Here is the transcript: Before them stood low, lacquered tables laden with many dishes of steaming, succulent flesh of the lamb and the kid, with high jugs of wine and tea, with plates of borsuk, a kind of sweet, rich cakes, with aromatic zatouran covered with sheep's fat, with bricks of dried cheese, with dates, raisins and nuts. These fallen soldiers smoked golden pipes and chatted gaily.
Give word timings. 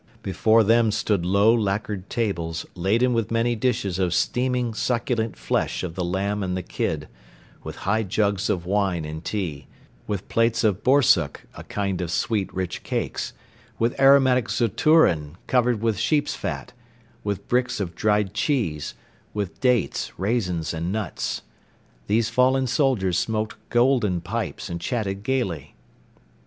Before 0.23 0.63
them 0.63 0.89
stood 0.89 1.27
low, 1.27 1.53
lacquered 1.53 2.09
tables 2.09 2.65
laden 2.73 3.13
with 3.13 3.29
many 3.29 3.55
dishes 3.55 3.99
of 3.99 4.15
steaming, 4.15 4.73
succulent 4.73 5.37
flesh 5.37 5.83
of 5.83 5.93
the 5.93 6.03
lamb 6.03 6.41
and 6.41 6.57
the 6.57 6.63
kid, 6.63 7.07
with 7.63 7.75
high 7.85 8.01
jugs 8.01 8.49
of 8.49 8.65
wine 8.65 9.05
and 9.05 9.23
tea, 9.23 9.67
with 10.07 10.27
plates 10.27 10.63
of 10.63 10.83
borsuk, 10.83 11.41
a 11.53 11.63
kind 11.65 12.01
of 12.01 12.09
sweet, 12.09 12.51
rich 12.51 12.81
cakes, 12.81 13.33
with 13.77 13.93
aromatic 13.99 14.49
zatouran 14.49 15.35
covered 15.45 15.83
with 15.83 15.99
sheep's 15.99 16.33
fat, 16.33 16.73
with 17.23 17.47
bricks 17.47 17.79
of 17.79 17.93
dried 17.93 18.33
cheese, 18.33 18.95
with 19.35 19.59
dates, 19.61 20.17
raisins 20.17 20.73
and 20.73 20.91
nuts. 20.91 21.43
These 22.07 22.27
fallen 22.29 22.65
soldiers 22.65 23.19
smoked 23.19 23.55
golden 23.69 24.19
pipes 24.19 24.67
and 24.67 24.81
chatted 24.81 25.21
gaily. 25.21 25.75